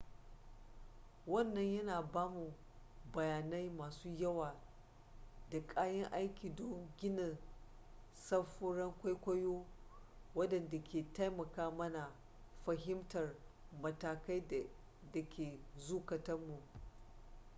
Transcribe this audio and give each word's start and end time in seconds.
wannan 1.27 1.75
yana 1.77 2.01
ba 2.01 2.27
mu 2.29 2.53
bayanai 3.13 3.69
masu 3.69 4.09
yawa 4.17 4.55
da 5.49 5.67
kayan 5.67 6.11
aiki 6.13 6.49
don 6.55 6.87
gina 6.97 7.37
samfuran 8.13 8.93
kwaikwayo 9.01 9.65
waɗanda 10.35 10.83
ke 10.83 11.03
taimaka 11.13 11.69
mana 11.71 12.13
fahimtar 12.65 13.35
matakai 13.81 14.43
da 15.13 15.23
ke 15.29 15.59
zukatun 15.77 16.45
mu 16.47 16.61